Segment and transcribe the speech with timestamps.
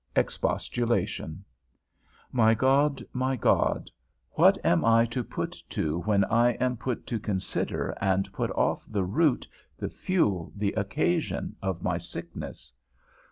[0.15, 0.21] XXII.
[0.21, 1.43] EXPOSTULATION.
[2.31, 3.91] My God, my God,
[4.31, 9.03] what am I put to when I am put to consider and put off the
[9.03, 12.73] root, the fuel, the occasion of my sickness?